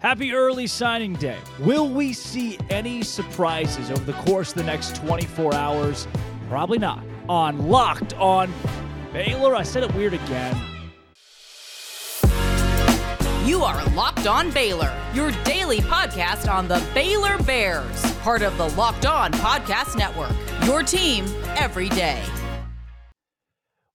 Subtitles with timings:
[0.00, 1.38] Happy early signing day.
[1.58, 6.06] Will we see any surprises over the course of the next 24 hours?
[6.48, 7.02] Probably not.
[7.28, 8.52] On Locked on
[9.12, 10.56] Baylor, I said it weird again.
[13.44, 18.68] You are Locked On Baylor, your daily podcast on the Baylor Bears, part of the
[18.70, 20.32] Locked On Podcast Network.
[20.64, 21.24] Your team
[21.56, 22.22] every day.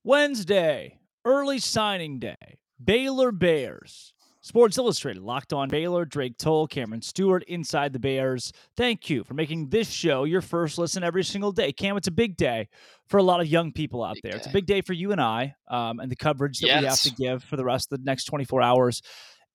[0.03, 2.57] Wednesday, early signing day.
[2.83, 4.12] Baylor Bears.
[4.43, 8.51] Sports Illustrated, Locked On Baylor, Drake Toll, Cameron Stewart, Inside the Bears.
[8.75, 11.71] Thank you for making this show your first listen every single day.
[11.71, 12.67] Cam, it's a big day
[13.07, 14.31] for a lot of young people out Big there.
[14.33, 14.37] day.
[14.39, 16.99] It's a big day for you and I um, and the coverage that we have
[17.03, 19.01] to give for the rest of the next 24 hours.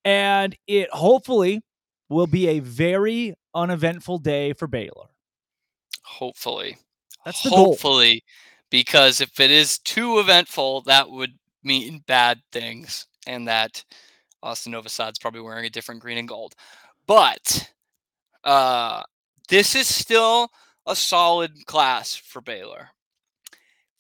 [0.07, 1.61] And it hopefully
[2.09, 5.09] will be a very uneventful day for Baylor.
[6.03, 6.79] Hopefully.
[7.27, 7.59] That's the goal.
[7.59, 8.25] Hopefully,
[8.71, 13.85] because if it is too eventful, that would mean bad things, and that
[14.43, 16.55] Austin Novosad's probably wearing a different green and gold.
[17.07, 17.71] But
[18.45, 19.03] uh,
[19.49, 20.51] this is still
[20.87, 22.89] a solid class for Baylor.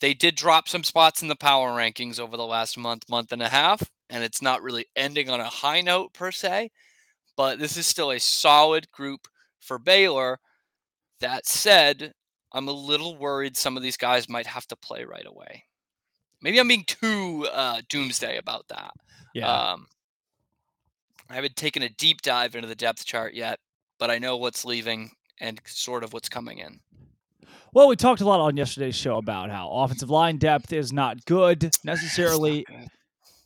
[0.00, 3.42] They did drop some spots in the power rankings over the last month, month and
[3.42, 6.70] a half, and it's not really ending on a high note per se.
[7.36, 9.26] But this is still a solid group
[9.60, 10.38] for Baylor.
[11.20, 12.12] That said,
[12.52, 15.64] I'm a little worried some of these guys might have to play right away.
[16.40, 18.92] Maybe I'm being too uh, doomsday about that.
[19.34, 19.50] Yeah.
[19.50, 19.86] Um,
[21.30, 23.58] I haven't taken a deep dive into the depth chart yet,
[23.98, 26.80] but I know what's leaving and sort of what's coming in.
[27.74, 31.22] Well, we talked a lot on yesterday's show about how offensive line depth is not
[31.26, 32.88] good It's not necessarily, good.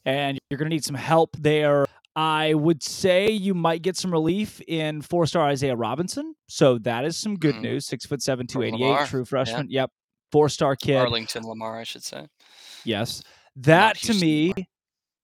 [0.05, 1.87] and you're going to need some help there.
[2.15, 6.35] I would say you might get some relief in four star Isaiah Robinson.
[6.47, 7.63] So that is some good Mhm.
[7.63, 7.87] news.
[7.87, 9.25] Six foot seven, 288, Lamar, true yeah.
[9.25, 9.71] freshman.
[9.71, 9.91] Yep.
[10.31, 10.97] Four star kid.
[10.97, 12.27] Arlington Lamar, I should say.
[12.85, 13.23] Yes.
[13.57, 14.67] That to me Lamar.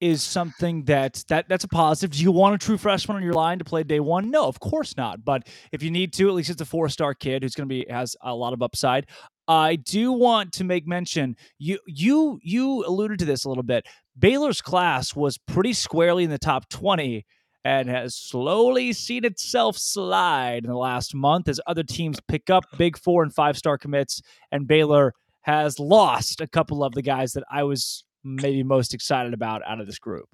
[0.01, 2.15] Is something that that that's a positive.
[2.15, 4.31] Do you want a true freshman on your line to play day one?
[4.31, 5.23] No, of course not.
[5.25, 7.73] But if you need to, at least it's a four star kid who's going to
[7.73, 9.07] be has a lot of upside.
[9.47, 13.85] I do want to make mention you you you alluded to this a little bit.
[14.17, 17.25] Baylor's class was pretty squarely in the top twenty
[17.65, 22.63] and has slowly seen itself slide in the last month as other teams pick up
[22.77, 27.33] big four and five star commits, and Baylor has lost a couple of the guys
[27.33, 30.27] that I was maybe most excited about out of this group.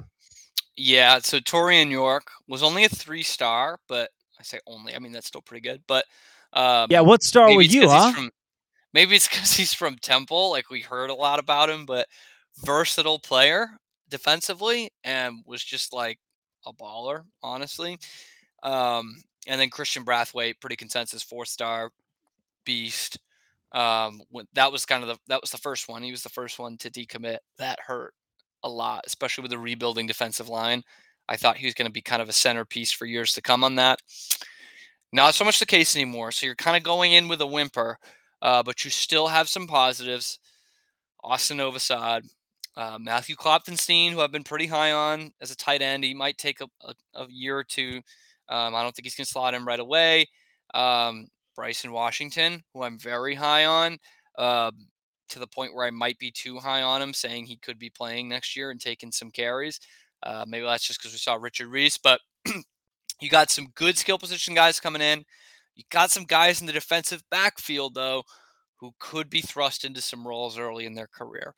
[0.78, 4.10] Yeah, so Torian York was only a three star, but
[4.40, 4.96] I say only.
[4.96, 5.84] I mean that's still pretty good.
[5.88, 6.06] But
[6.54, 8.12] um, Yeah, what star were you, huh?
[8.12, 8.32] From,
[8.94, 10.52] maybe it's because he's from Temple.
[10.52, 12.08] Like we heard a lot about him, but
[12.64, 13.70] versatile player
[14.10, 16.20] defensively, and was just like
[16.66, 17.98] a baller, honestly.
[18.64, 21.92] Um, and then Christian Brathwaite, pretty consensus four star
[22.66, 23.20] beast.
[23.76, 26.02] Um, when, that was kind of the that was the first one.
[26.02, 27.38] He was the first one to decommit.
[27.58, 28.14] That hurt
[28.64, 30.82] a lot, especially with the rebuilding defensive line.
[31.28, 33.64] I thought he was going to be kind of a centerpiece for years to come
[33.64, 34.00] on that.
[35.12, 36.32] Not so much the case anymore.
[36.32, 37.98] So you're kind of going in with a whimper,
[38.42, 40.40] uh, but you still have some positives.
[41.24, 42.22] Austin Novosad,
[42.78, 46.04] uh, Matthew Klopfenstein, who I've been pretty high on as a tight end.
[46.04, 48.02] He might take a, a, a year or two.
[48.48, 50.28] Um, I don't think he's going to slot him right away.
[50.74, 53.98] Um, Bryson Washington, who I'm very high on,
[54.38, 54.72] uh,
[55.30, 57.90] to the point where I might be too high on him, saying he could be
[57.90, 59.80] playing next year and taking some carries.
[60.24, 62.20] Uh, maybe that's just because we saw Richard Reese, but
[63.22, 65.24] you got some good skill position guys coming in.
[65.76, 68.24] You got some guys in the defensive backfield, though,
[68.80, 71.54] who could be thrust into some roles early in their career.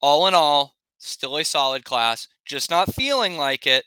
[0.00, 3.84] All in all, still a solid class, just not feeling like it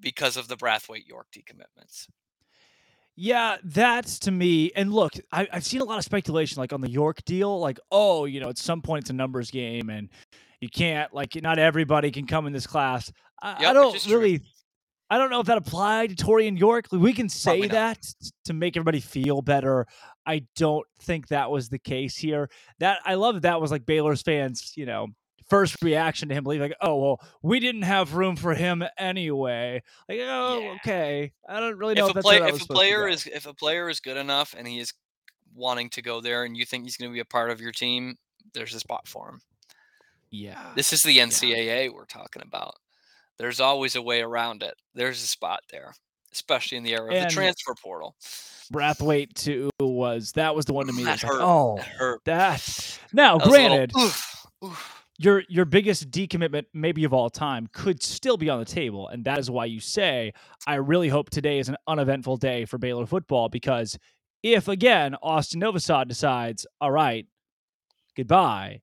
[0.00, 2.06] because of the Brathwaite York decommitments.
[3.20, 4.70] Yeah, that's to me.
[4.76, 7.80] And look, I, I've seen a lot of speculation, like on the York deal, like,
[7.90, 10.08] oh, you know, at some point it's a numbers game, and
[10.60, 13.10] you can't, like, not everybody can come in this class.
[13.42, 14.18] I, I Yep, which don't is true.
[14.18, 14.42] really,
[15.10, 16.86] I don't know if that applied to Torian York.
[16.92, 18.06] Like, we can say that
[18.44, 19.88] to make everybody feel better.
[20.24, 22.48] I don't think that was the case here.
[22.78, 25.08] That I love that that was like Baylor's fans, you know,
[25.48, 29.82] first reaction to him believing, like, oh well, we didn't have room for him anyway.
[30.08, 30.74] Like, oh, Yeah.
[30.84, 31.32] okay.
[31.48, 34.00] I don't really know if, a player if a player is if a player is
[34.00, 34.92] good enough and he is
[35.54, 37.72] wanting to go there and you think he's going to be a part of your
[37.72, 38.16] team,
[38.54, 39.40] there's a spot for him.
[40.30, 40.72] yeah.
[40.76, 42.74] This is the NCAA we're talking about.
[43.38, 44.74] There's always a way around it.
[44.94, 45.94] There's a spot there,
[46.32, 48.14] especially in the era of And- the transfer portal.
[48.72, 52.20] Brathwaite too was that was the one to me That that's like, oh, That hurt.
[52.26, 52.98] that.
[53.14, 54.97] Now, That a little, granted, oof, oof.
[55.18, 59.24] Your your biggest decommitment maybe of all time could still be on the table, and
[59.24, 60.32] that is why you say
[60.66, 63.98] I really hope today is an uneventful day for Baylor football because
[64.42, 67.26] if again Austin Novosad decides, all right,
[68.16, 68.80] goodbye,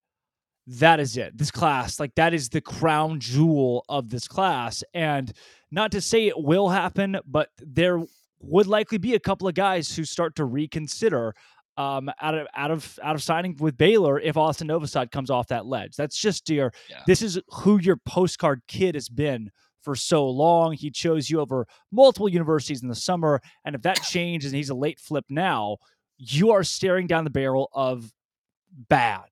[0.68, 1.38] that is it.
[1.38, 5.32] This class, like that is the crown jewel of this class, and
[5.72, 8.04] not to say it will happen, but there
[8.42, 11.34] would likely be a couple of guys who start to reconsider
[11.77, 15.48] um, out of out of out of signing with Baylor if Austin Novosad comes off
[15.48, 15.95] that ledge.
[15.95, 17.01] That's just your yeah.
[17.07, 19.51] this is who your postcard kid has been
[19.81, 20.74] for so long.
[20.74, 24.69] He chose you over multiple universities in the summer, and if that changes and he's
[24.69, 25.77] a late flip now,
[26.18, 28.12] you are staring down the barrel of
[28.89, 29.25] bad.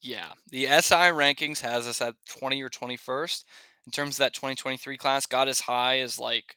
[0.00, 3.44] Yeah, the SI rankings has us at 20 or 21st
[3.86, 5.26] in terms of that 2023 class.
[5.26, 6.56] Got as high as like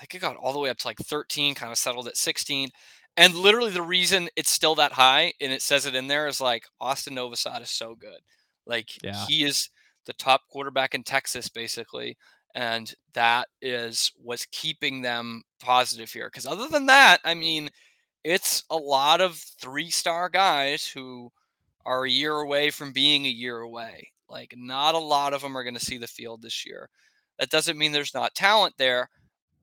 [0.00, 2.16] I think it got all the way up to like 13, kind of settled at
[2.16, 2.70] 16.
[3.16, 6.40] And literally the reason it's still that high and it says it in there is
[6.40, 8.20] like Austin Novosad is so good.
[8.66, 9.26] Like yeah.
[9.26, 9.68] he is
[10.06, 12.16] the top quarterback in Texas, basically.
[12.54, 16.28] And that is what's keeping them positive here.
[16.28, 17.68] Because other than that, I mean,
[18.24, 21.30] it's a lot of three star guys who
[21.84, 24.10] are a year away from being a year away.
[24.28, 26.88] Like, not a lot of them are going to see the field this year.
[27.38, 29.08] That doesn't mean there's not talent there,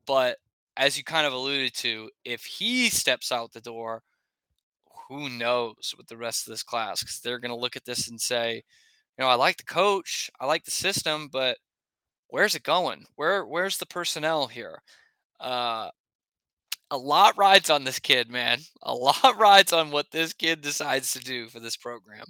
[0.08, 0.38] but
[0.78, 4.02] as you kind of alluded to, if he steps out the door,
[5.10, 7.02] who knows with the rest of this class?
[7.02, 10.30] Because they're going to look at this and say, you know, I like the coach,
[10.40, 11.58] I like the system, but
[12.28, 13.06] where's it going?
[13.16, 14.82] Where where's the personnel here?
[15.40, 15.90] Uh,
[16.90, 18.60] a lot rides on this kid, man.
[18.84, 22.26] A lot rides on what this kid decides to do for this program.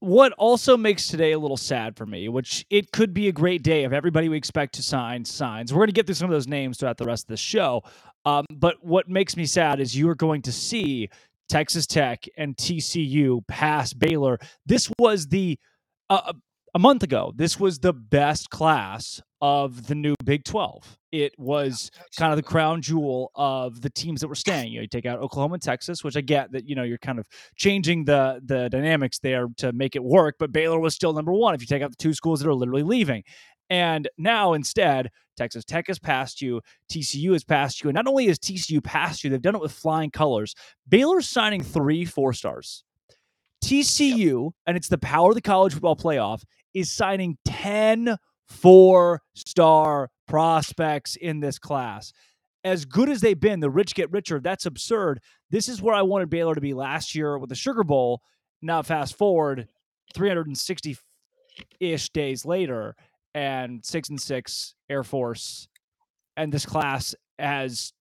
[0.00, 3.62] What also makes today a little sad for me, which it could be a great
[3.62, 5.72] day if everybody we expect to sign signs.
[5.72, 7.82] We're going to get through some of those names throughout the rest of the show.
[8.26, 11.08] Um, but what makes me sad is you are going to see
[11.48, 14.38] Texas Tech and TCU pass Baylor.
[14.66, 15.58] This was the
[16.10, 16.32] uh,
[16.74, 20.98] a month ago, this was the best class of the new Big 12.
[21.12, 24.72] It was kind of the crown jewel of the teams that were staying.
[24.72, 26.98] You, know, you take out Oklahoma and Texas, which I get that you know you're
[26.98, 31.12] kind of changing the the dynamics there to make it work, but Baylor was still
[31.12, 33.22] number one if you take out the two schools that are literally leaving.
[33.70, 36.60] And now instead, Texas Tech has passed you,
[36.90, 39.72] TCU has passed you, and not only has TCU passed you, they've done it with
[39.72, 40.54] flying colors.
[40.88, 42.82] Baylor's signing three four stars.
[43.64, 46.42] TCU, and it's the power of the college football playoff,
[46.74, 48.16] is signing 10
[48.46, 52.12] four star prospects in this class.
[52.62, 54.40] As good as they've been, the rich get richer.
[54.40, 55.20] That's absurd.
[55.50, 58.22] This is where I wanted Baylor to be last year with the Sugar Bowl.
[58.62, 59.68] Now, fast forward
[60.14, 60.96] 360
[61.78, 62.96] ish days later,
[63.34, 65.68] and six and six Air Force,
[66.36, 67.92] and this class has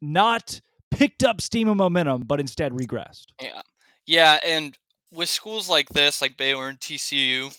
[0.00, 3.26] not picked up steam and momentum, but instead regressed.
[3.40, 3.62] Yeah.
[4.06, 4.40] Yeah.
[4.44, 4.76] And
[5.12, 7.56] with schools like this, like Baylor and TCU,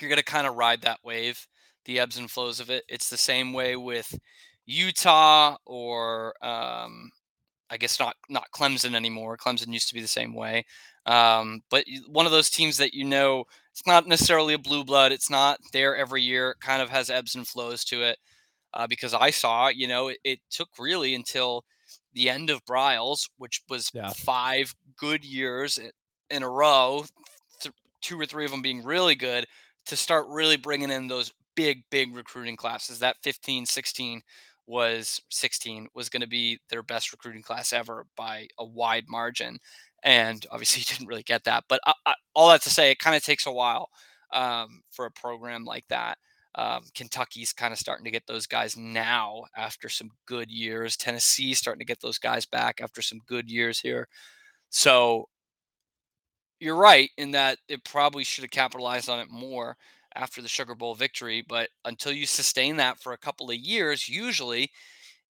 [0.00, 1.46] you're going to kind of ride that wave,
[1.84, 2.84] the ebbs and flows of it.
[2.88, 4.18] It's the same way with
[4.66, 7.10] Utah or um,
[7.70, 9.36] I guess not not Clemson anymore.
[9.36, 10.64] Clemson used to be the same way,
[11.06, 15.10] um, but one of those teams that you know it's not necessarily a blue blood.
[15.10, 16.50] It's not there every year.
[16.50, 18.18] It kind of has ebbs and flows to it.
[18.72, 21.64] Uh, because I saw, you know, it, it, took really until
[22.12, 24.10] the end of Briles, which was yeah.
[24.10, 25.78] five good years
[26.30, 27.04] in a row,
[27.60, 29.46] th- two or three of them being really good,
[29.86, 32.98] to start really bringing in those big, big recruiting classes.
[32.98, 34.22] That 15, 16
[34.66, 39.58] was 16 was going to be their best recruiting class ever by a wide margin.
[40.02, 41.64] And obviously, you didn't really get that.
[41.68, 43.90] But I, I, all that to say, it kind of takes a while
[44.32, 46.18] um, for a program like that.
[46.56, 50.96] Um, Kentucky's kind of starting to get those guys now after some good years.
[50.96, 54.06] Tennessee starting to get those guys back after some good years here.
[54.70, 55.28] So
[56.64, 59.76] you're right in that it probably should have capitalized on it more
[60.14, 61.44] after the Sugar Bowl victory.
[61.46, 64.70] But until you sustain that for a couple of years, usually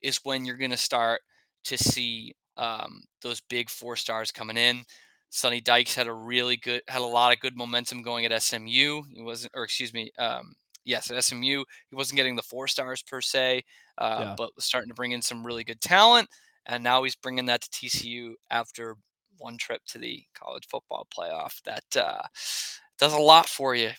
[0.00, 1.20] is when you're going to start
[1.64, 4.84] to see um, those big four stars coming in.
[5.30, 9.02] Sonny Dykes had a really good, had a lot of good momentum going at SMU.
[9.12, 13.02] He wasn't, or excuse me, um, yes, at SMU, he wasn't getting the four stars
[13.02, 13.64] per se,
[13.98, 14.34] uh, yeah.
[14.36, 16.28] but was starting to bring in some really good talent.
[16.66, 18.96] And now he's bringing that to TCU after
[19.38, 21.62] one trip to the college football playoff.
[21.62, 22.22] That uh,
[22.98, 23.90] does a lot for you.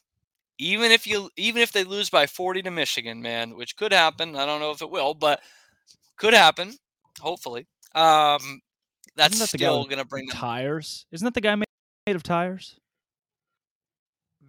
[0.57, 4.35] Even if you, even if they lose by 40 to Michigan, man, which could happen.
[4.35, 5.41] I don't know if it will, but
[6.17, 6.73] could happen.
[7.19, 8.61] Hopefully, um,
[9.15, 11.05] that's that still going to bring them tires.
[11.11, 12.79] Isn't that the guy made of tires?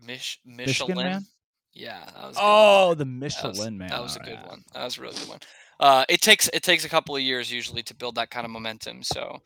[0.05, 0.97] Mich- Michelin.
[0.97, 1.26] Man?
[1.73, 2.05] Yeah.
[2.38, 3.88] oh, the Michelin that was, man.
[3.88, 4.64] That was a good one.
[4.73, 5.40] That was a really good one.
[5.78, 8.50] Uh, it takes it takes a couple of years usually to build that kind of
[8.50, 9.02] momentum.
[9.02, 9.43] So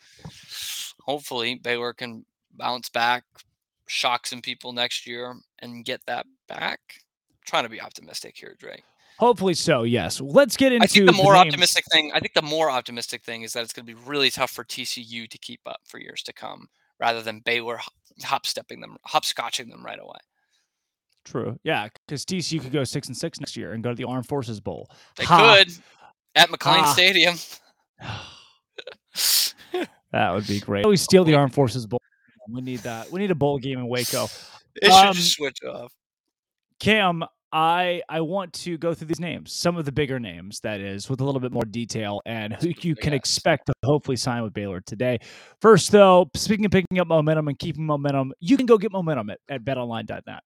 [1.11, 3.25] hopefully Baylor can bounce back,
[3.89, 6.79] shock some people next year, and get that back.
[7.29, 8.85] I'm trying to be optimistic here, Drake.
[9.19, 9.83] Hopefully so.
[9.83, 10.21] Yes.
[10.21, 10.85] Let's get into.
[10.85, 12.13] I think the more the optimistic thing.
[12.15, 14.63] I think the more optimistic thing is that it's going to be really tough for
[14.63, 16.69] TCU to keep up for years to come,
[17.01, 17.81] rather than Baylor
[18.23, 20.19] hop stepping them, hopscotching them right away.
[21.25, 21.59] True.
[21.65, 24.29] Yeah, because TCU could go six and six next year and go to the Armed
[24.29, 24.89] Forces Bowl.
[25.17, 25.57] They Ha.
[25.57, 25.75] could
[26.37, 26.93] at McLane Ha.
[26.93, 27.35] Stadium.
[30.13, 30.87] that would be great.
[30.87, 32.01] We steal the Armed Forces Bowl.
[32.49, 33.11] We need that.
[33.13, 34.27] We need a bowl game in Waco.
[34.77, 35.93] It Um, should just switch off.
[36.79, 40.81] Cam, I I want to go through these names, some of the bigger names, that
[40.81, 44.43] is, with a little bit more detail and who you can expect to hopefully sign
[44.43, 45.19] with Baylor today.
[45.61, 49.31] First, though, speaking of picking up momentum and keeping momentum, you can go get momentum
[49.31, 50.43] at, at betonline.net.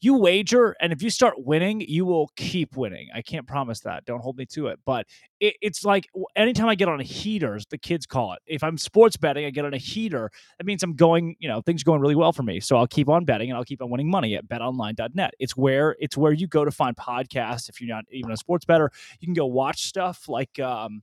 [0.00, 3.08] You wager, and if you start winning, you will keep winning.
[3.12, 4.04] I can't promise that.
[4.04, 4.78] Don't hold me to it.
[4.86, 5.06] But
[5.40, 8.78] it, it's like anytime I get on a heater, the kids call it, if I'm
[8.78, 11.84] sports betting, I get on a heater, that means I'm going, you know, things are
[11.84, 12.60] going really well for me.
[12.60, 15.34] So I'll keep on betting and I'll keep on winning money at betonline.net.
[15.40, 17.68] It's where it's where you go to find podcasts.
[17.68, 21.02] If you're not even a sports better, you can go watch stuff like um,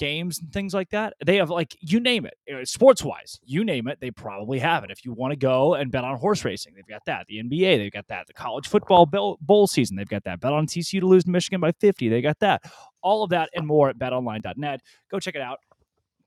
[0.00, 1.14] games and things like that.
[1.24, 2.34] They have like you name it,
[2.68, 4.90] sports wise, you name it, they probably have it.
[4.90, 7.26] If you want to go and bet on horse racing, they've got that.
[7.28, 8.26] The NBA, they've got that.
[8.26, 10.40] The college football bowl, season, they've got that.
[10.40, 12.62] Bet on TCU to lose Michigan by 50, they got that.
[13.02, 14.80] All of that and more at betonline.net.
[15.10, 15.58] Go check it out.
[15.70, 15.76] I'm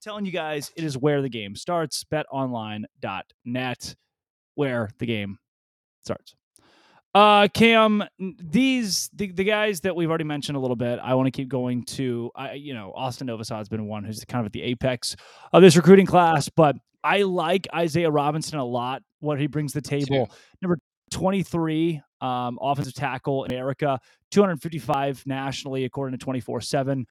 [0.02, 2.06] telling you guys, it is where the game starts.
[2.06, 3.96] BetOnline.net,
[4.56, 5.40] where the game
[6.04, 6.36] starts.
[7.14, 8.04] Uh, Cam,
[8.40, 11.00] these the, the guys that we've already mentioned a little bit.
[11.00, 12.32] I want to keep going to.
[12.36, 15.16] I you know Austin Novosad's been one who's kind of at the apex
[15.52, 19.04] of this recruiting class, but I like Isaiah Robinson a lot.
[19.20, 20.32] What he brings to the table.
[20.62, 20.80] Number
[21.12, 24.00] twenty three, um, offensive tackle in America,
[24.32, 27.06] two hundred fifty five nationally according to twenty four seven.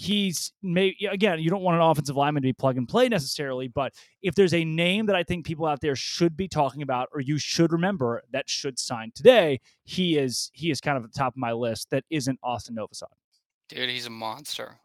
[0.00, 1.40] He's may again.
[1.40, 4.54] You don't want an offensive lineman to be plug and play necessarily, but if there's
[4.54, 7.72] a name that I think people out there should be talking about or you should
[7.72, 11.38] remember that should sign today, he is he is kind of at the top of
[11.38, 13.08] my list that isn't Austin Novosad.
[13.68, 14.78] Dude, he's a monster.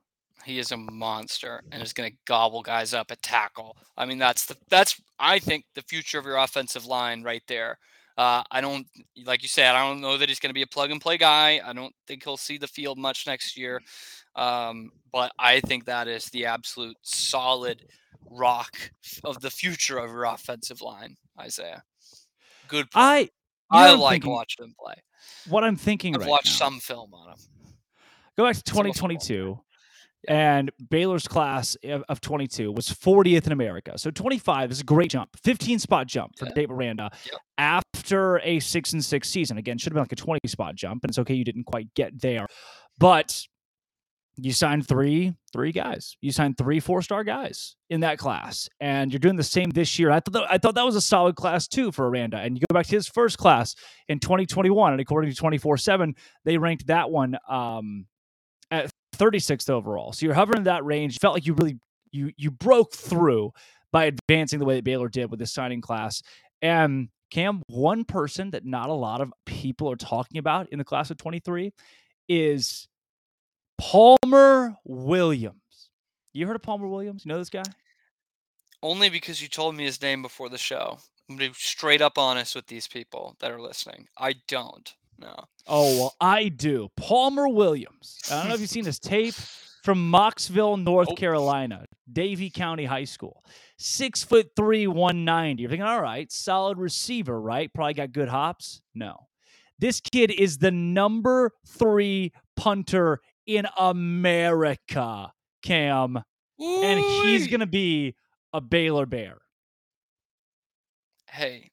[0.46, 3.78] He is a monster and is going to gobble guys up at tackle.
[3.96, 7.78] I mean, that's the that's I think the future of your offensive line right there.
[8.18, 8.86] Uh, I don't
[9.26, 9.74] like you said.
[9.76, 11.60] I don't know that he's going to be a plug and play guy.
[11.66, 13.82] I don't think he'll see the field much next year.
[14.36, 17.86] Um, but I think that is the absolute solid
[18.30, 18.76] rock
[19.24, 21.84] of the future of your offensive line, Isaiah.
[22.68, 22.90] Good.
[22.92, 23.04] player.
[23.06, 23.30] I
[23.70, 24.96] I like thinking- watching him play.
[25.50, 26.66] what I'm thinking I've right watched now.
[26.68, 27.38] some film on him.
[28.38, 28.94] Go back to Some of them.
[28.94, 29.60] 2022.
[30.28, 33.98] And Baylor's class of, of 22 was 40th in America.
[33.98, 36.54] So 25 is a great jump, 15 spot jump for Yeah.
[36.54, 37.12] Dave Aranda
[37.58, 39.58] after a six and six season.
[39.58, 41.94] Again, should have been like a 20 spot jump, and it's okay you didn't quite
[41.94, 42.48] get there.
[42.98, 43.46] But
[44.36, 46.18] you signed three three guys.
[46.22, 50.00] You signed three four star guys in that class, and you're doing the same this
[50.00, 50.10] year.
[50.10, 52.38] I thought that, I thought that was a solid class too for Aranda.
[52.38, 53.76] And you go back to his first class
[54.08, 56.16] in 2021, and according to 24 seven,
[56.46, 58.08] they ranked that one um,
[58.72, 60.12] at 36th overall.
[60.12, 61.20] So you're hovering in that range.
[61.20, 61.80] Felt like you really
[62.12, 63.52] you you broke through
[63.92, 66.22] by advancing the way that Baylor did with this signing class.
[66.62, 70.84] And Cam, one person that not a lot of people are talking about in the
[70.84, 71.74] class of 23
[72.30, 72.88] is
[73.80, 75.58] Palmer Williams.
[76.32, 77.26] You heard of Palmer Williams?
[77.26, 77.64] You know this guy?
[78.82, 81.00] Only because you told me his name before the show.
[81.30, 84.08] I'm gonna be straight up honest with these people that are listening.
[84.18, 84.94] I don't.
[85.18, 85.36] No.
[85.68, 86.90] Oh, well, I do.
[86.98, 88.20] Palmer Williams.
[88.32, 89.34] I don't know if you've seen his tape
[89.84, 91.18] from Mocksville, North Nope.
[91.18, 93.44] Carolina, Davie County High School.
[93.78, 95.62] Six foot three, 190.
[95.62, 97.74] You're thinking, all right, solid receiver, right?
[97.74, 98.82] Probably got good hops.
[98.94, 99.28] No.
[99.80, 105.32] This kid is the number three punter in America,
[105.64, 106.24] Cam.
[106.60, 108.16] And he's going to be
[108.54, 109.38] a Baylor Bear.
[111.30, 111.72] Hey,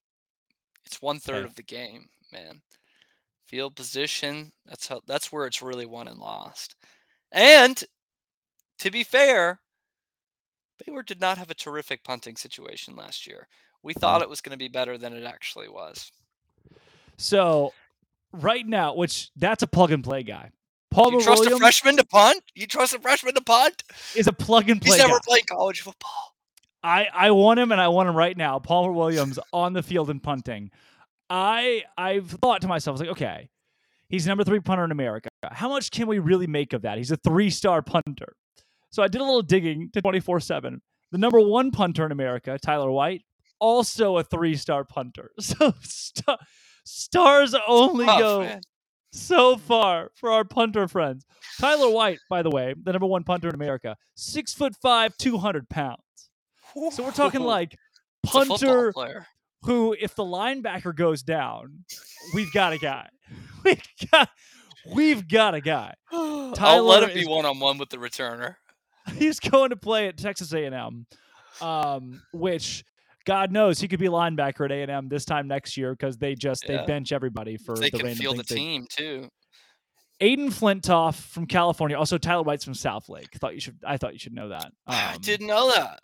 [0.86, 1.44] it's one third Hey.
[1.44, 2.62] of the game, man.
[3.50, 4.52] Field position.
[4.64, 5.00] That's how.
[5.08, 6.76] That's where it's really won and lost.
[7.32, 7.82] And
[8.78, 9.58] to be fair,
[10.86, 13.48] Baylor did not have a terrific punting situation last year.
[13.82, 14.00] We mm-hmm.
[14.00, 16.12] thought it was going to be better than it actually was.
[17.16, 17.72] So,
[18.32, 20.52] right now, which that's a plug and play guy.
[20.92, 22.42] Palmer you trust Williams a freshman to punt?
[22.54, 23.82] You trust a freshman to punt?
[24.14, 25.24] is a plug and play He's never guy.
[25.26, 26.36] played college football.
[26.84, 28.60] I I want him and I want him right now.
[28.60, 30.70] Palmer Williams on the field and punting.
[31.30, 33.48] I I've thought to myself, I was like, okay,
[34.08, 35.28] he's number three punter in America.
[35.50, 36.98] How much can we really make of that?
[36.98, 38.34] He's a three star punter.
[38.90, 40.82] So I did a little digging to 24 7.
[41.12, 43.22] The number one punter in America, Tyler White,
[43.60, 45.30] also a three star punter.
[45.40, 46.38] So sta-
[46.84, 48.60] stars only Tough, go man.
[49.12, 51.24] so far for our punter friends.
[51.60, 55.68] Tyler White, by the way, the number one punter in America, six foot five, 200
[55.68, 56.00] pounds.
[56.90, 57.76] So we're talking like
[58.24, 59.26] It's a football punter player.
[59.62, 61.84] Who, if the linebacker goes down,
[62.34, 63.08] we've got a guy.
[63.64, 64.28] We've got,
[64.94, 65.92] we've got a guy.
[66.12, 68.54] I'll let Tyler him be one on one with the returner.
[69.16, 71.06] He's going to play at Texas A&M,
[71.60, 72.84] um, which
[73.26, 76.16] God knows he could be linebacker at A and M this time next year because
[76.16, 76.78] they just Yeah.
[76.78, 79.28] they bench everybody for they the can feel the things they- team too.
[80.22, 83.30] Aiden Flintoff from California, also Tyler White's from Southlake.
[83.38, 83.76] Thought you should.
[83.86, 84.72] I thought you should know that.
[84.86, 86.00] I Um, didn't know that.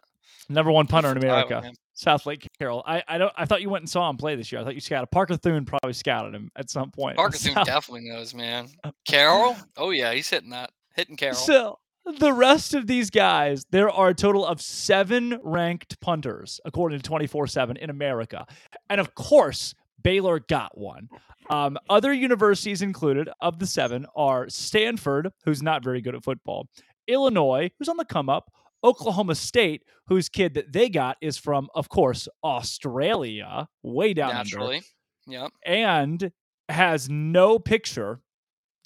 [0.48, 1.72] Number one punter in Tyler, America,
[2.04, 2.18] man.
[2.18, 2.82] Southlake Carroll.
[2.86, 3.32] I, I don't.
[3.36, 4.60] I thought you went and saw him play this year.
[4.60, 5.10] I thought you scouted.
[5.10, 7.16] Parker Thune probably scouted him at some point.
[7.16, 8.68] Parker Thune South- definitely knows, man.
[9.06, 9.56] Carroll?
[9.76, 10.70] Oh yeah, he's hitting that.
[10.94, 11.36] Hitting Carroll.
[11.36, 11.78] So
[12.18, 17.02] the rest of these guys, there are a total of seven ranked punters according to
[17.02, 18.46] twenty four seven in America,
[18.88, 21.08] and of course Baylor got one.
[21.48, 26.68] Um, other universities included of the seven are Stanford, who's not very good at football,
[27.06, 28.52] Illinois, who's on the come up,
[28.84, 34.38] Oklahoma State, whose kid that they got is from, of course, Australia, way down under
[34.58, 34.82] Naturally.
[35.26, 35.50] Yep.
[35.64, 36.30] and
[36.68, 38.20] has no picture,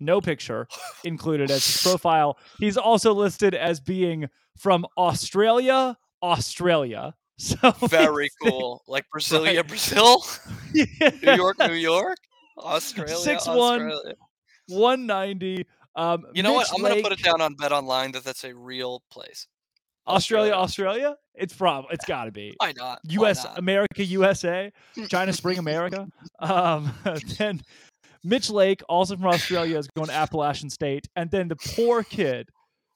[0.00, 0.66] no picture
[1.04, 2.38] included as his profile.
[2.58, 4.28] He's also listed as being
[4.58, 7.14] from Australia, Australia.
[7.40, 8.82] So Very cool.
[8.86, 9.66] Like Brasilia, Right.
[9.66, 10.22] Brazil,
[10.74, 10.84] New
[11.36, 12.18] York, New York,
[12.58, 13.38] Australia, 6'1".
[13.48, 14.14] Australia.
[14.66, 15.66] 190.
[15.96, 16.68] Um, You know what?
[16.74, 19.46] I'm gonna put it down on Bet Online that that's a real place.
[20.10, 21.16] Australia, Australia.
[21.34, 21.86] It's from.
[21.90, 22.54] It's got to be.
[22.58, 23.00] Why not?
[23.04, 23.44] Why U.S.
[23.44, 23.58] not?
[23.58, 24.72] America, USA,
[25.08, 26.08] China Spring America.
[26.38, 26.92] Um,
[27.38, 27.62] then
[28.22, 32.48] Mitch Lake, also from Australia, is going to Appalachian State, and then the poor kid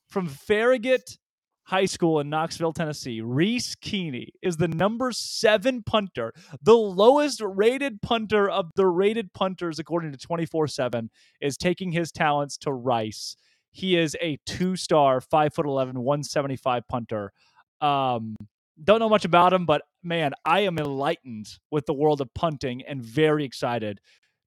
[0.09, 1.19] from Farragut
[1.65, 8.03] High School in Knoxville, Tennessee, Reese Keeney, is the number seven punter, the lowest rated
[8.03, 13.37] punter of the rated punters, according to 24 7, is taking his talents to Rice.
[13.75, 17.33] He is a two star, 5'11, 175 punter.
[17.81, 18.37] Um,
[18.83, 22.83] don't know much about him, but man, I am enlightened with the world of punting
[22.83, 24.01] and very excited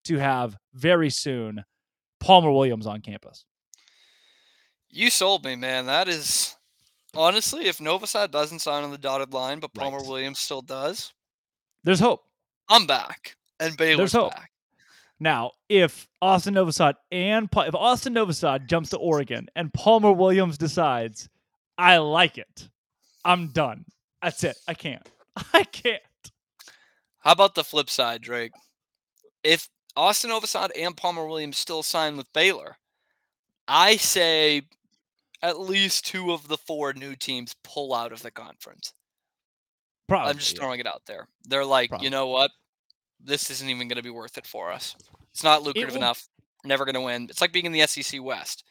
[0.06, 1.66] to have very soon
[2.22, 3.44] Palmer Williams on campus.
[4.90, 5.88] You sold me, man.
[5.88, 6.56] That is
[7.14, 10.08] honestly, if Novosad doesn't sign on the dotted line, but Palmer Right.
[10.08, 11.14] Williams still does,
[11.84, 12.24] There's hope.
[12.70, 13.36] I'm back.
[13.60, 14.34] And Baylor's hope.
[14.34, 14.52] back.
[15.20, 20.58] Now, if Austin Novosad and Pa- if Austin Novosad jumps to Oregon and Palmer Williams
[20.58, 21.28] decides,
[21.78, 22.70] I like it,
[23.26, 23.86] I'm done.
[24.22, 24.58] That's it.
[24.68, 25.08] I can't.
[25.54, 26.02] I can't.
[27.20, 28.52] How about the flip side, Drake?
[29.44, 32.78] If Austin Novosad and Palmer Williams still sign with Baylor,
[33.68, 34.64] I say
[35.42, 38.94] at least two of the four new teams pull out of the conference.
[40.08, 40.30] Probably.
[40.30, 40.60] I'm just yeah.
[40.60, 41.28] throwing it out there.
[41.46, 42.06] They're like, Probably.
[42.06, 42.52] you know what?
[43.24, 44.96] This isn't even going to be worth it for us.
[45.32, 46.28] It's not lucrative will- enough.
[46.66, 47.28] Never going to win.
[47.30, 48.64] It's like being in the SEC West.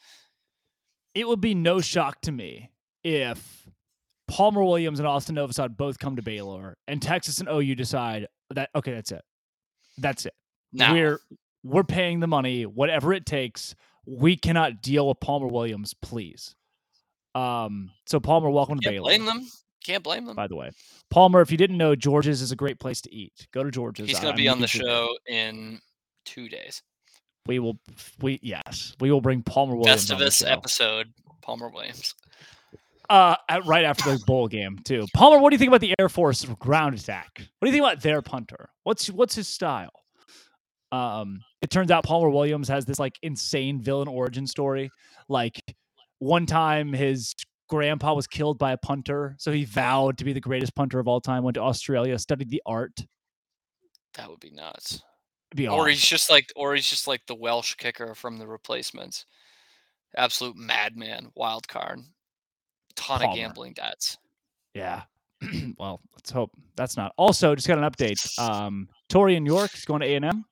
[1.15, 2.71] it would be no shock to me
[3.05, 3.67] if
[4.29, 8.71] Palmer Williams and Austin Novosad both come to Baylor and Texas and OU decide that
[8.75, 9.23] okay, that's it.
[9.99, 10.35] That's it.
[10.73, 11.21] We're
[11.65, 13.75] we're paying the money, whatever it takes.
[14.05, 16.55] We cannot deal with Palmer Williams, please.
[17.35, 19.03] Um, so Palmer, welcome to Baylor.
[19.05, 19.49] blame them.
[19.87, 20.35] Can't blame them.
[20.35, 20.71] By the way,
[21.11, 23.47] Palmer, if you didn't know, George's is a great place to eat.
[23.53, 24.09] Go to George's.
[24.09, 25.81] He's going to be on the show in
[26.25, 26.83] two days.
[27.47, 27.79] We will.
[28.21, 30.49] We yes, we will bring Palmer Williams the Festivus show.
[30.49, 32.15] episode, Palmer Williams.
[33.09, 35.07] Uh, right after the bowl game too.
[35.15, 37.31] Palmer, what do you think about the Air Force ground attack?
[37.37, 38.71] What do you think about their punter?
[38.83, 39.93] What's what's his style?
[40.91, 44.91] Um, it turns out Palmer Williams has this like insane villain origin story.
[45.29, 45.61] Like
[46.19, 47.35] one time his
[47.69, 51.09] grandpa was killed by a punter, so he vowed to be the greatest punter of
[51.09, 51.43] all time.
[51.43, 53.07] Went to Australia, studied the art.
[54.15, 55.03] That would be nuts.
[55.51, 55.91] It'd be Or awesome.
[55.91, 59.27] he's just like, or he's just like the Welsh kicker from the replacements.
[60.17, 62.01] Absolute madman, wild card,
[62.97, 63.31] ton Palmer.
[63.33, 64.17] of gambling debts.
[64.75, 65.03] Yeah.
[65.79, 67.13] well, let's hope that's not.
[67.19, 68.39] Also, just got an update.
[68.39, 70.45] Um, Torian York is going to A and M.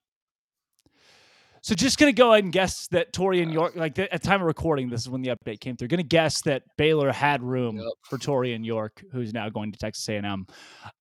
[1.65, 4.47] So just gonna go ahead and guess that Torian York, like the, at time of
[4.47, 5.89] recording, this is when the update came through.
[5.89, 7.87] Gonna guess that Baylor had room Yep.
[8.03, 10.47] for Torian York, who's now going to Texas A&M.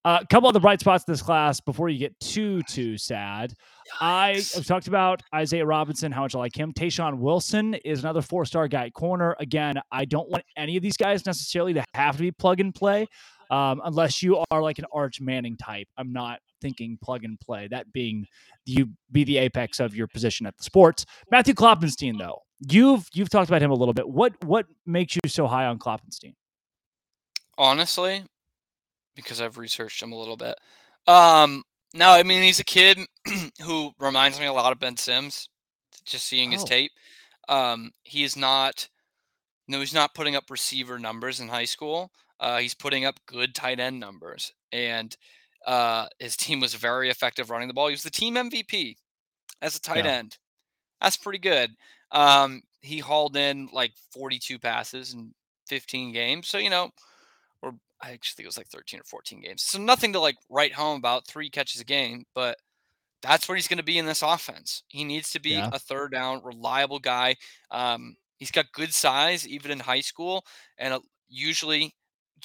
[0.05, 3.53] A couple of the bright spots in this class before you get too too sad.
[3.99, 6.71] I have talked about Isaiah Robinson, how much I like him.
[6.71, 9.35] Tayshawn Wilson is another four star guy at corner.
[9.41, 12.73] Again, I don't want any of these guys necessarily to have to be plug and
[12.73, 13.07] play,
[13.51, 15.89] um, unless you are like an Arch Manning type.
[15.97, 17.67] I'm not thinking plug and play.
[17.67, 18.25] That being
[18.65, 21.05] you be the apex of your position at the sports.
[21.29, 24.09] Matthew Klopfenstein, though, you've you've talked about him a little bit.
[24.09, 26.33] What what makes you so high on Klopfenstein?
[27.57, 28.23] honestly,
[29.15, 30.55] because I've researched him a little bit.
[31.07, 32.97] Um, no, I mean he's a kid
[33.61, 35.49] who reminds me a lot of Ben Sims.
[36.05, 36.65] Just seeing his Oh.
[36.65, 36.91] tape,
[37.47, 38.89] um, he is not.
[39.67, 42.11] No, he's not putting up receiver numbers in high school.
[42.39, 45.15] Uh, he's putting up good tight end numbers, and
[45.65, 47.87] uh, his team was very effective running the ball.
[47.87, 48.97] He was the team MVP
[49.61, 50.11] as a tight Yeah.
[50.11, 50.37] end.
[51.01, 51.71] That's pretty good.
[52.11, 55.33] Um, he hauled in like 42 passes in
[55.67, 56.91] 15 games, so you know
[57.61, 59.63] or I actually think it was like 13 or 14 games.
[59.63, 61.27] So nothing to like write home about.
[61.27, 62.57] Three catches a game, but
[63.21, 64.83] that's where he's going to be in this offense.
[64.87, 65.69] He needs to be Yeah.
[65.71, 67.35] a third down, reliable guy.
[67.71, 70.45] Um, he's got good size, even in high school.
[70.77, 70.99] And uh,
[71.29, 71.93] usually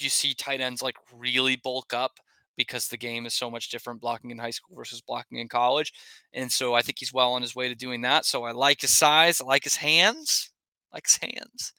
[0.00, 2.12] you see tight ends like really bulk up
[2.58, 5.94] because the game is so much different blocking in high school versus blocking in college.
[6.34, 8.26] And so I think he's well on his way to doing that.
[8.26, 10.50] So I like his size, I like his hands,
[10.92, 11.72] I like his hands.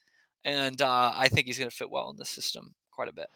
[0.43, 3.27] And uh, I think he's going to fit well in the system quite a bit.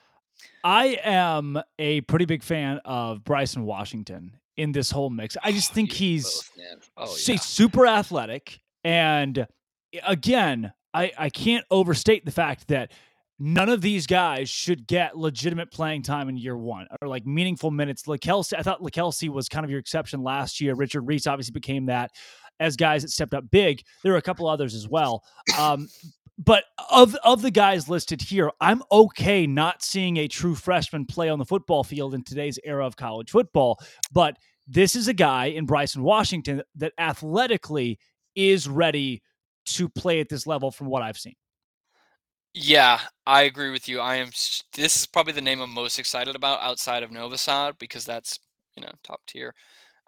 [0.64, 5.38] I am a pretty big fan of Bryson Washington in this whole mix.
[5.44, 6.90] I just Oh, think he's both.
[6.98, 7.34] Oh, yeah.
[7.34, 8.60] he's super athletic.
[8.84, 9.46] And
[10.06, 12.92] again, I, I can't overstate the fact that
[13.40, 17.72] none of these guys should get legitimate playing time in year one or like meaningful
[17.72, 18.04] minutes.
[18.04, 20.76] LaKelsey, I thought LaKelsey was kind of your exception last year.
[20.76, 22.12] Richard Reese obviously became that
[22.60, 23.82] as guys that stepped up big.
[24.04, 25.24] There were a couple others as well.
[25.58, 25.88] Um,
[26.38, 31.30] but of of the guys listed here, I'm okay not seeing a true freshman play
[31.30, 33.80] on the football field in today's era of college football.
[34.12, 38.00] But this is a guy in Bryson Washington that athletically
[38.36, 39.22] is ready
[39.66, 41.36] to play at this level from what I've seen.
[42.54, 44.00] Yeah, I agree with you.
[44.00, 44.28] I am.
[44.74, 48.40] This is probably the name I'm most excited about outside of Novosad because that's
[48.76, 49.54] you know top tier.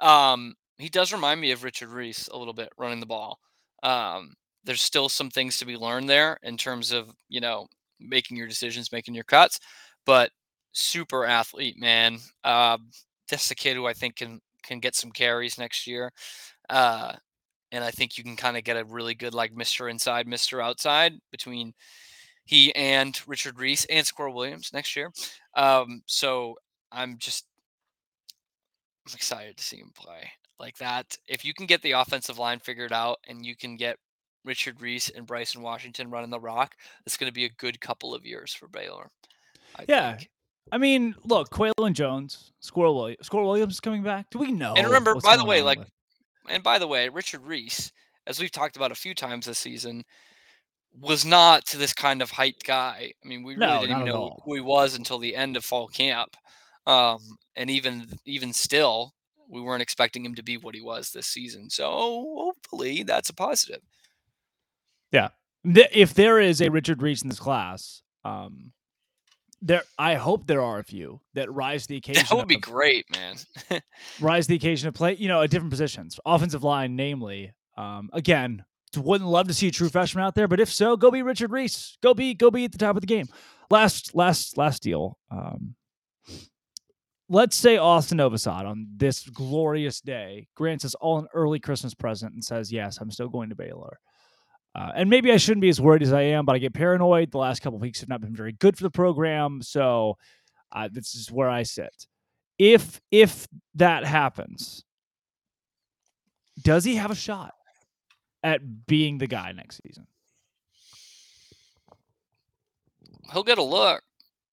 [0.02, 3.40] Um, he does remind me of Richard Reese a little bit running the ball.
[3.84, 4.34] Um,
[4.66, 7.68] there's still some things to be learned there in terms of you know
[8.00, 9.60] making your decisions, making your cuts,
[10.06, 10.32] but
[10.74, 12.20] super athlete, man.
[12.44, 12.78] Uh,
[13.30, 16.12] that's the kid who I think can can get some carries next year.
[16.70, 17.14] Uh,
[17.72, 19.90] and I think you can kind of get a really good like Mr.
[19.90, 20.62] Inside, Mr.
[20.64, 21.74] Outside between
[22.46, 25.12] he and Richard Reese and Squirrel Williams next year.
[25.56, 26.56] Um, so
[26.92, 27.46] I'm just
[29.08, 30.30] I'm excited to see him play
[30.60, 31.18] like that.
[31.28, 33.98] If you can get the offensive line figured out and you can get
[34.44, 38.14] Richard Reese and Bryson Washington running the rock, it's going to be a good couple
[38.16, 39.10] of years for Baylor.
[39.78, 40.16] I Yeah.
[40.16, 40.30] think.
[40.72, 44.28] I mean, look, Qualan Jones, Squirrel Williams, Squirrel Williams is coming back.
[44.32, 44.74] Do we know?
[44.76, 45.92] And remember, by the way, like, with-
[46.50, 47.92] and by the way, Richard Reese,
[48.26, 50.04] as we've talked about a few times this season,
[51.00, 53.14] was not to this kind of height guy.
[53.24, 55.58] I mean, we really didn't not even at know who he was until the end
[55.58, 56.36] of fall camp.
[56.88, 57.20] Um,
[57.56, 59.14] and even even still,
[59.50, 61.70] we weren't expecting him to be what he was this season.
[61.70, 61.90] So
[62.38, 63.82] hopefully, that's a positive.
[65.12, 65.30] Yeah,
[65.64, 68.74] if there is a Richard Reese in this class, um,
[69.62, 72.26] there I hope there are a few that rise to the occasion.
[72.30, 73.38] That would be great, man.
[74.20, 77.54] rise to the occasion to play, you know, at different positions, offensive line, namely.
[77.78, 78.64] Um, again,
[78.98, 81.52] wouldn't love to see a true freshman out there, but if so, go be Richard
[81.52, 81.98] Reese.
[82.02, 83.28] Go be go be at the top of the game.
[83.70, 85.18] Last last last deal.
[85.32, 85.76] Um,
[87.30, 92.34] let's say Austin Novosad on this glorious day grants us all an early Christmas present
[92.34, 94.00] and says, "Yes, I'm still going to Baylor."
[94.76, 97.32] Uh, and maybe I shouldn't be as worried as I am, but I get paranoid.
[97.32, 100.18] The last couple weeks have not been very good for the program, so
[100.74, 102.08] uh, this is where I sit.
[102.60, 104.84] If if that happens,
[106.62, 107.54] does he have a shot
[108.46, 110.08] at being the guy next season?
[113.34, 114.04] he'll get a look.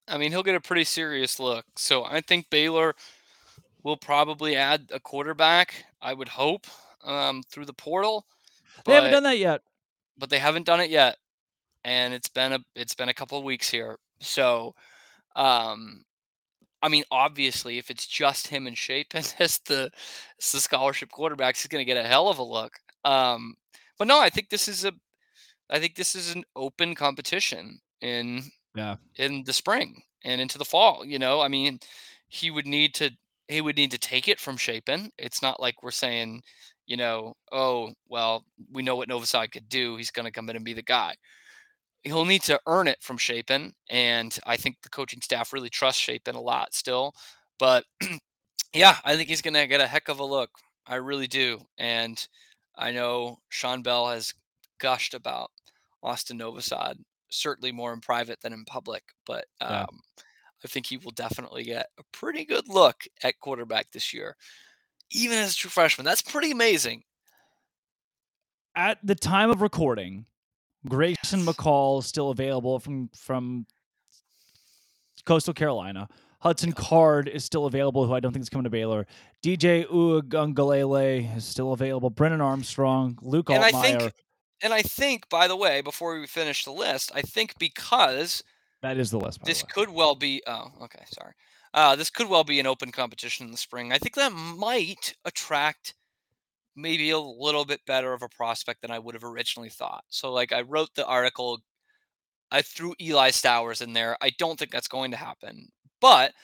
[0.08, 1.64] I mean, he'll get a pretty serious look.
[1.76, 2.94] So I think Baylor
[3.84, 5.84] will probably add a quarterback.
[6.00, 6.66] I would hope
[7.04, 8.26] um, through the portal.
[8.84, 9.60] They haven't done that yet.
[10.18, 11.16] but they haven't done it yet
[11.84, 14.74] and it's been a it's been a couple of weeks here so
[15.36, 16.04] um
[16.82, 19.90] i mean obviously if it's just him and Shapen as the
[20.40, 22.74] as the scholarship quarterbacks he's going to get a hell of a look
[23.04, 23.54] um
[24.02, 24.92] but no i think this is a
[25.70, 28.42] i think this is an open competition in
[28.74, 28.96] Yeah.
[29.16, 31.78] in the spring and into the fall you know i mean
[32.26, 33.10] he would need to
[33.48, 35.10] he would need to take it from Shapen.
[35.18, 36.42] It's not like we're saying,
[36.86, 39.96] you know, oh, well, we know what Novosad could do.
[39.96, 41.14] He's going to come in and be the guy.
[42.02, 43.72] He'll need to earn it from Shapen.
[43.90, 47.14] And I think the coaching staff really trusts Shapen a lot still.
[47.58, 47.84] But
[48.72, 50.50] yeah, I think he's going to get a heck of a look.
[50.86, 51.60] I really do.
[51.78, 52.26] And
[52.76, 54.32] I know Sean Bell has
[54.78, 55.50] gushed about
[56.02, 56.96] Austin Novosad,
[57.30, 59.02] certainly more in private than in public.
[59.26, 59.86] But um, Yeah.
[60.64, 64.36] I think he will definitely get a pretty good look at quarterback this year,
[65.10, 66.04] even as a true freshman.
[66.04, 67.02] That's pretty amazing.
[68.76, 70.24] At the time of recording,
[70.88, 71.48] Grayson Yes.
[71.48, 73.66] McCall is still available from from
[75.26, 76.08] Coastal Carolina.
[76.42, 79.06] Hudson Card is still available, who I don't think is coming to Baylor.
[79.44, 82.10] DJ Uiagalelei is still available.
[82.10, 84.12] Brennan Armstrong, Luke And I think,
[84.60, 88.42] and I think, by the way, before we finish the list, I think because
[88.82, 89.44] that is the list.
[89.44, 90.42] This the could well be.
[90.48, 91.32] Oh, okay, sorry.
[91.74, 93.92] Uh, this could well be an open competition in the spring.
[93.92, 95.94] I think that might attract
[96.74, 100.04] maybe a little bit better of a prospect than I would have originally thought.
[100.08, 101.60] So, like, I wrote the article
[102.50, 104.16] I threw Eli Stowers in there.
[104.20, 105.68] I don't think that's going to happen.
[106.02, 106.34] But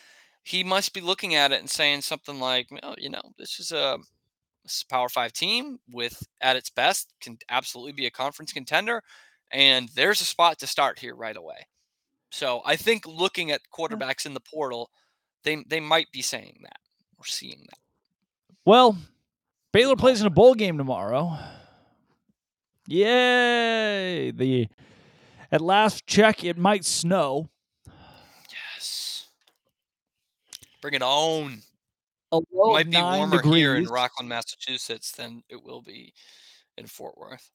[0.42, 3.72] he must be looking at it and saying something like, well, you know, this is
[3.72, 3.98] a,
[4.64, 8.54] this is a Power Five team with, at its best, can absolutely be a conference
[8.54, 9.02] contender.
[9.50, 11.66] And there's a spot to start here right away.
[12.30, 14.90] So I think looking at quarterbacks in the portal,
[15.44, 16.78] they they might be saying that
[17.18, 17.78] or seeing that.
[18.64, 18.98] Well,
[19.72, 21.38] Baylor plays in a bowl game tomorrow.
[22.86, 24.30] Yay!
[24.30, 24.68] The
[25.50, 27.48] at last check, it might snow.
[28.50, 29.28] Yes.
[30.80, 31.62] Bring it on.
[32.30, 36.12] A It might be warmer here in Rockland, Massachusetts than it will be
[36.76, 37.50] in Fort Worth.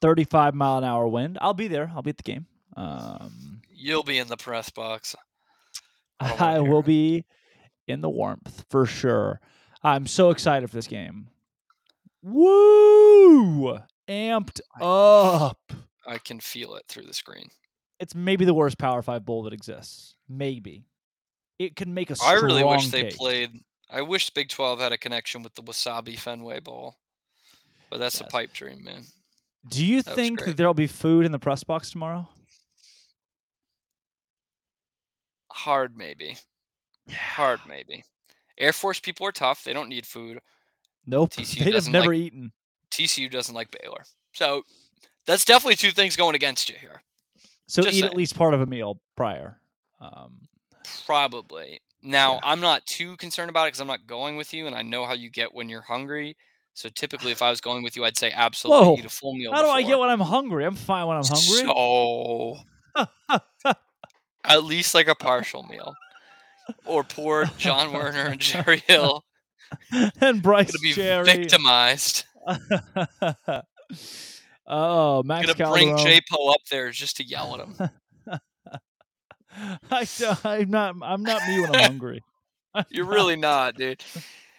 [0.00, 1.36] 35 mile an hour wind.
[1.40, 1.92] I'll be there.
[1.94, 2.46] I'll be at the game.
[2.76, 5.14] Um, You'll be in the press box.
[6.20, 7.24] I don't wanna I hear will be
[7.86, 9.40] in the warmth for sure.
[9.82, 11.28] I'm so excited for this game.
[12.22, 13.78] Woo!
[14.08, 15.72] Amped up.
[16.06, 17.48] I can feel it through the screen.
[17.98, 20.14] It's maybe the worst Power Five bowl that exists.
[20.28, 20.84] Maybe
[21.60, 23.50] it could make a I really wish they played.
[23.90, 26.96] I wish Big 12 had a connection with the Wasabi Fenway Bowl.
[27.90, 28.28] But that's Yes.
[28.28, 29.02] a pipe dream, man.
[29.68, 32.28] Do you That think that there'll be food in the press box tomorrow?
[35.52, 36.36] Hard, maybe.
[37.06, 37.14] Yeah.
[37.16, 38.04] Hard, maybe.
[38.58, 39.64] Air Force people are tough.
[39.64, 40.40] They don't need food.
[41.06, 41.30] Nope.
[41.34, 42.52] TCU They'd have never like- eaten.
[42.90, 44.04] TCU doesn't like Baylor.
[44.32, 44.62] So
[45.26, 47.02] that's definitely two things going against you here.
[47.68, 49.60] So just eat at least part of a meal prior.
[50.00, 50.48] Um,
[51.06, 51.80] Probably.
[52.02, 52.40] Now, Yeah.
[52.44, 55.04] I'm not too concerned about it because I'm not going with you, and I know
[55.06, 56.36] how you get when you're hungry.
[56.74, 58.96] So typically, if I was going with you, I'd say absolutely Whoa.
[58.98, 59.52] eat a full meal.
[59.52, 60.64] how do I get when I'm hungry?
[60.64, 61.64] I'm fine when I'm hungry.
[61.66, 62.56] So
[64.44, 65.94] at least like a partial meal.
[66.84, 69.24] Or poor John Werner and Jerry Hill
[70.20, 71.24] and Bryce gonna be Cherry.
[71.24, 72.24] victimized.
[74.66, 75.98] oh, Max Gonna bring Calderon.
[75.98, 77.90] J Po up there just to yell at him.
[79.90, 80.06] I,
[80.44, 80.96] am not.
[81.02, 82.22] I'm not me when I'm hungry.
[82.90, 84.02] You're really not, dude.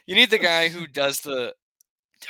[0.05, 1.53] You need the guy who does the.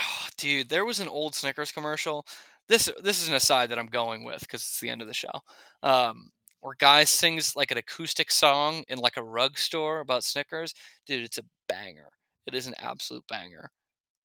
[0.01, 2.25] Oh, dude, there was an old Snickers commercial.
[2.67, 5.13] This this is an aside that I'm going with because it's the end of the
[5.13, 5.31] show.
[5.83, 6.31] Um,
[6.61, 10.73] where guy sings like an acoustic song in like a rug store about Snickers.
[11.07, 12.09] Dude, it's a banger.
[12.47, 13.71] It is an absolute banger.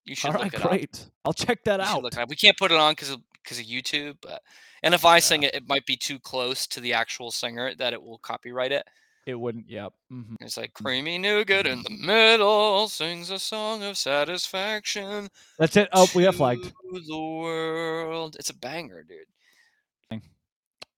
[0.05, 0.71] You should All look right, it up.
[0.71, 1.07] great.
[1.25, 2.17] I'll check that You out.
[2.19, 2.29] up.
[2.29, 4.43] We can't put it on because of because of YouTube, but
[4.87, 7.93] and if I sing it, it might be too close to the actual singer that
[7.93, 8.87] it will copyright it.
[9.27, 9.69] It wouldn't.
[9.69, 9.93] Yep.
[10.09, 15.29] hmm It's like creamy nougat in the middle sings a song of satisfaction.
[15.59, 15.89] That's it.
[15.93, 16.73] Oh, we got flagged.
[16.93, 18.37] the world.
[18.39, 20.21] It's a banger, dude.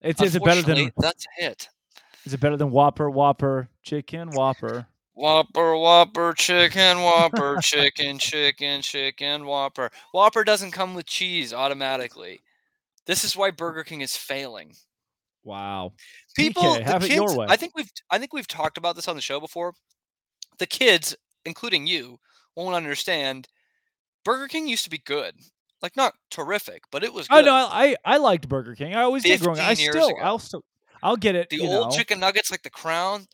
[0.02, 1.68] It's is it better than that's a hit.
[2.26, 4.86] is it better than Whopper Whopper Chicken Whopper?
[5.14, 9.90] Whopper, Whopper, chicken, Whopper, chicken, chicken, chicken, Whopper.
[10.12, 12.42] Whopper doesn't come with cheese automatically.
[13.08, 14.74] This is why Burger King is failing.
[15.42, 15.94] Wow.
[16.36, 17.46] People, the have it kids, your way.
[17.48, 19.72] I think we've, I think we've talked about this on the show before.
[20.58, 21.16] The kids,
[21.46, 22.18] including you,
[22.54, 23.48] won't understand.
[24.24, 25.34] Burger King used to be good,
[25.80, 27.28] like not terrific, but it was.
[27.28, 27.38] Good.
[27.38, 27.54] I know.
[27.54, 28.94] I, I liked Burger King.
[28.94, 29.58] I always did growing.
[29.58, 30.08] I still.
[30.10, 30.18] ago.
[30.20, 30.64] I'll still.
[31.02, 31.48] I'll get it.
[31.48, 31.96] the old know.
[31.96, 33.26] chicken nuggets, like the Crown,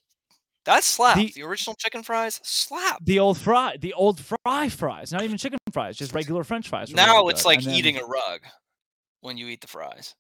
[0.67, 1.17] that slap.
[1.17, 2.99] The- The, original chicken fries slap.
[3.05, 6.93] the old fry, the old fry fries, not even chicken fries, just regular French fries.
[6.93, 7.49] really now it's good.
[7.49, 8.43] like then- eating a rug
[9.25, 10.15] when you eat the fries,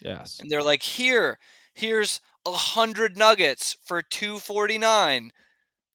[0.00, 0.40] Yes.
[0.40, 1.38] and they're like, "Here,
[1.72, 5.30] here's a hundred nuggets for two forty nine.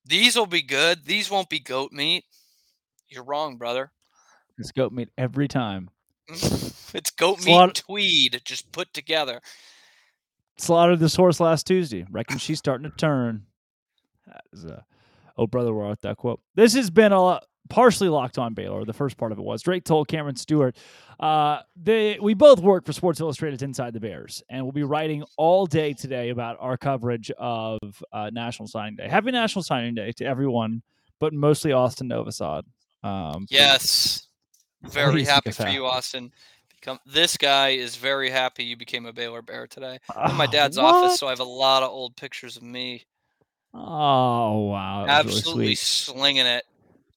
[0.06, 1.06] These will be good.
[1.06, 2.24] These won't be goat meat."
[3.10, 3.92] You're wrong, brother.
[4.58, 5.90] It's goat meat every time.
[6.30, 9.42] it's goat meat Slaugh- and tweed just put together.
[10.58, 12.06] Slaughtered this horse last Tuesday.
[12.12, 13.46] Reckon she's starting to turn.
[14.28, 14.86] That is a.
[15.38, 16.42] Oh, brother, we're at that quote.
[16.56, 18.84] This has been a lot, partially locked on Baylor.
[18.86, 20.76] The first part of it was Drake Toll Cameron Stewart,
[21.20, 25.24] uh, they we both work for Sports Illustrated's Inside the Bears, and we'll be writing
[25.38, 27.80] all day today about our coverage of
[28.14, 29.08] uh, National Signing Day.
[29.10, 30.82] Happy National Signing Day to everyone,
[31.20, 32.64] but mostly Austin Novosad.
[33.04, 34.28] Um, Yes,
[34.84, 35.86] very happy for you.
[35.86, 36.32] Austin.
[36.80, 40.00] Become this guy is very happy you became a Baylor Bear today.
[40.16, 40.96] I'm in my Oh, dad's what?
[40.96, 43.04] office, so I have a lot of old pictures of me
[43.74, 46.66] Oh wow, absolutely really slinging it,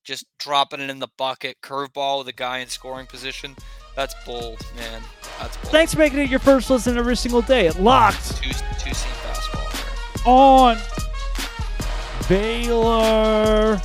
[0.04, 3.54] just dropping it in the bucket, curveball with a guy in scoring position.
[3.94, 5.02] That's bold, man.
[5.40, 5.70] That's bold.
[5.72, 7.66] Thanks for making it your first listen every single day.
[7.66, 10.26] It locked Two two seam fastball.
[10.26, 10.78] on
[12.28, 13.80] Baylor